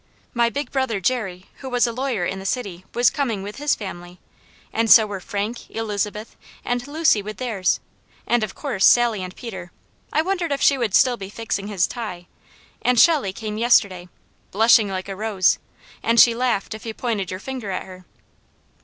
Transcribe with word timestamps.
My 0.33 0.49
big 0.49 0.71
brother, 0.71 0.99
Jerry, 0.99 1.45
who 1.57 1.69
was 1.69 1.85
a 1.85 1.91
lawyer 1.91 2.25
in 2.25 2.39
the 2.39 2.43
city, 2.47 2.85
was 2.95 3.11
coming 3.11 3.43
with 3.43 3.57
his 3.57 3.75
family, 3.75 4.19
and 4.73 4.89
so 4.89 5.05
were 5.05 5.19
Frank, 5.19 5.69
Elizabeth, 5.69 6.35
and 6.65 6.87
Lucy 6.87 7.21
with 7.21 7.37
theirs, 7.37 7.79
and 8.25 8.43
of 8.43 8.55
course 8.55 8.83
Sally 8.83 9.21
and 9.21 9.35
Peter 9.35 9.71
I 10.11 10.23
wondered 10.23 10.51
if 10.51 10.59
she 10.59 10.75
would 10.75 10.95
still 10.95 11.17
be 11.17 11.29
fixing 11.29 11.67
his 11.67 11.85
tie 11.85 12.25
and 12.81 12.99
Shelley 12.99 13.31
came 13.31 13.59
yesterday, 13.59 14.09
blushing 14.49 14.89
like 14.89 15.07
a 15.07 15.15
rose, 15.15 15.59
and 16.01 16.19
she 16.19 16.33
laughed 16.33 16.73
if 16.73 16.83
you 16.83 16.95
pointed 16.95 17.29
your 17.29 17.39
finger 17.39 17.69
at 17.69 17.85
her. 17.85 18.05